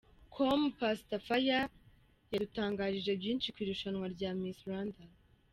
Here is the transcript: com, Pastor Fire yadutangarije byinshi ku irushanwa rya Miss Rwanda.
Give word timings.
com, 0.33 0.61
Pastor 0.79 1.19
Fire 1.27 1.61
yadutangarije 2.31 3.11
byinshi 3.19 3.47
ku 3.53 3.57
irushanwa 3.63 4.05
rya 4.15 4.29
Miss 4.39 4.57
Rwanda. 4.67 5.01